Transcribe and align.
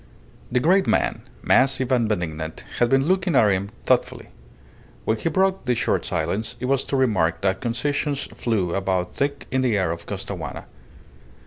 The 0.51 0.59
great 0.59 0.87
man, 0.87 1.21
massive 1.43 1.91
and 1.91 2.09
benignant, 2.09 2.63
had 2.79 2.89
been 2.89 3.05
looking 3.05 3.35
at 3.35 3.51
him 3.51 3.69
thoughtfully; 3.85 4.29
when 5.05 5.17
he 5.17 5.29
broke 5.29 5.65
the 5.65 5.75
short 5.75 6.05
silence 6.05 6.55
it 6.59 6.65
was 6.65 6.83
to 6.85 6.95
remark 6.97 7.41
that 7.41 7.61
concessions 7.61 8.23
flew 8.33 8.73
about 8.73 9.13
thick 9.13 9.45
in 9.51 9.61
the 9.61 9.77
air 9.77 9.91
of 9.91 10.07
Costaguana. 10.07 10.65